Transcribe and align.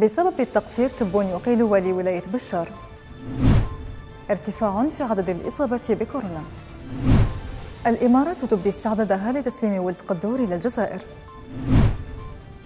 بسبب 0.00 0.40
التقصير 0.40 0.88
تبون 0.88 1.26
يقيل 1.26 1.62
ولي 1.62 1.92
ولاية 1.92 2.22
بشار. 2.32 2.68
ارتفاع 4.30 4.86
في 4.96 5.02
عدد 5.02 5.28
الإصابة 5.30 5.80
بكورونا. 5.88 6.42
الإمارات 7.86 8.44
تبدي 8.44 8.68
استعدادها 8.68 9.32
لتسليم 9.32 9.84
ولد 9.84 9.96
قدور 10.08 10.38
إلى 10.38 10.54
الجزائر. 10.54 11.00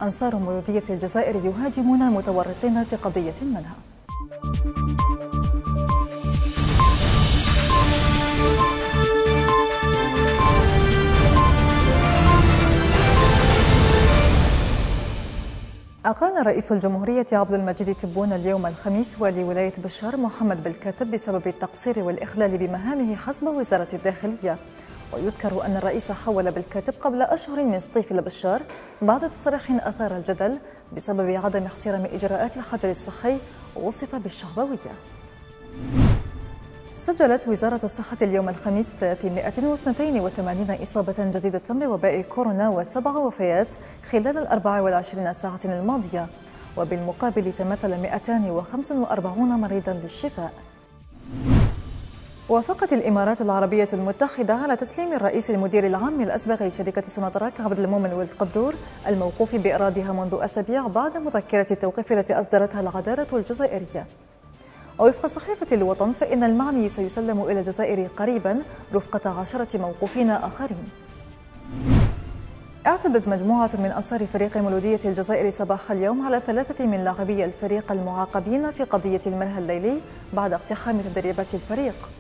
أنصار 0.03 0.37
مولودية 0.37 0.83
الجزائر 0.91 1.37
يهاجمون 1.37 2.03
المتورطين 2.03 2.85
في 2.85 2.97
قضية 2.97 3.35
المنهى 3.43 3.75
أقال 16.07 16.47
رئيس 16.47 16.73
الجمهورية 16.73 17.27
عبد 17.33 17.55
المجيد 17.55 17.95
تبون 17.95 18.33
اليوم 18.33 18.67
الخميس 18.67 19.21
والي 19.21 19.45
ولاية 19.45 19.73
بشار 19.79 20.17
محمد 20.17 20.65
بالكاتب 20.65 21.11
بسبب 21.11 21.47
التقصير 21.47 21.99
والإخلال 21.99 22.59
بمهامه 22.59 23.17
حسب 23.17 23.47
وزارة 23.47 23.89
الداخلية. 23.93 24.57
ويذكر 25.13 25.67
أن 25.67 25.77
الرئيس 25.77 26.13
حول 26.13 26.51
بالكاتب 26.51 26.95
قبل 27.01 27.23
أشهر 27.23 27.65
من 27.65 27.79
سطيف 27.79 28.13
البشار 28.13 28.63
بعد 29.03 29.31
تصريح 29.31 29.71
أثار 29.71 30.17
الجدل 30.17 30.59
بسبب 30.97 31.31
عدم 31.45 31.65
احترام 31.65 32.05
إجراءات 32.05 32.57
الحجر 32.57 32.91
الصحي 32.91 33.39
ووصف 33.77 34.15
بالشعبوية. 34.15 34.95
سجلت 37.11 37.49
وزارة 37.49 37.81
الصحة 37.85 38.17
اليوم 38.23 38.49
الخميس 38.49 38.91
382 39.01 40.71
إصابة 40.83 41.15
جديدة 41.19 41.61
بوباء 41.71 42.21
كورونا 42.21 42.69
وسبع 42.69 43.11
وفيات 43.11 43.67
خلال 44.11 44.39
ال 44.39 44.47
24 44.47 45.33
ساعة 45.33 45.61
الماضية 45.65 46.27
وبالمقابل 46.77 47.53
تمثل 47.59 48.01
245 48.01 49.49
مريضا 49.49 49.93
للشفاء. 49.93 50.53
وافقت 52.49 52.93
الإمارات 52.93 53.41
العربية 53.41 53.89
المتحدة 53.93 54.55
على 54.55 54.77
تسليم 54.77 55.13
الرئيس 55.13 55.51
المدير 55.51 55.87
العام 55.87 56.21
الأسبق 56.21 56.63
لشركة 56.63 57.03
سوناتراك 57.03 57.61
عبد 57.61 57.79
المؤمن 57.79 58.13
ولد 58.13 58.31
قدور 58.39 58.75
الموقوف 59.09 59.55
بإرادها 59.55 60.13
منذ 60.13 60.39
أسابيع 60.41 60.87
بعد 60.87 61.17
مذكرة 61.17 61.67
التوقيف 61.71 62.13
التي 62.13 62.35
أصدرتها 62.35 62.81
العدالة 62.81 63.27
الجزائرية. 63.33 64.07
ووفق 65.01 65.27
صحيفة 65.27 65.77
الوطن 65.77 66.13
فإن 66.13 66.45
المعني 66.45 66.89
سيسلم 66.89 67.43
إلى 67.43 67.61
الجزائر 67.61 68.07
قريبا 68.07 68.63
رفقة 68.95 69.31
عشرة 69.31 69.79
موقوفين 69.79 70.31
آخرين. 70.31 70.89
اعتدت 72.87 73.29
مجموعة 73.29 73.71
من 73.75 73.91
أنصار 73.91 74.27
فريق 74.27 74.57
مولودية 74.57 75.01
الجزائر 75.05 75.51
صباح 75.51 75.91
اليوم 75.91 76.27
على 76.27 76.43
ثلاثة 76.47 76.87
من 76.87 77.05
لاعبي 77.05 77.45
الفريق 77.45 77.93
المعاقبين 77.93 78.71
في 78.71 78.83
قضية 78.83 79.21
الملهى 79.27 79.59
الليلي 79.59 80.01
بعد 80.33 80.53
اقتحام 80.53 81.01
تدريبات 81.01 81.55
الفريق. 81.55 82.11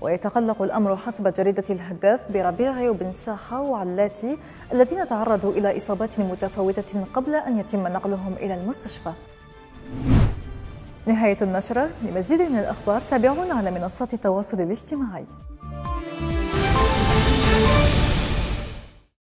ويتقلق 0.00 0.62
الأمر 0.62 0.96
حسب 0.96 1.34
جريدة 1.34 1.64
الهداف 1.70 2.32
بربيع 2.32 2.90
وبن 2.90 3.12
ساحة 3.12 3.60
وعلاتي 3.60 4.38
الذين 4.72 5.06
تعرضوا 5.06 5.52
إلى 5.52 5.76
إصابات 5.76 6.20
متفاوتة 6.20 7.04
قبل 7.14 7.34
أن 7.34 7.58
يتم 7.58 7.88
نقلهم 7.88 8.32
إلى 8.32 8.54
المستشفى. 8.54 9.12
نهاية 11.06 11.36
النشرة 11.42 11.90
لمزيد 12.02 12.42
من 12.42 12.58
الأخبار 12.58 13.00
تابعونا 13.00 13.54
على 13.54 13.70
منصات 13.70 14.14
التواصل 14.14 14.60
الاجتماعي. 14.60 15.24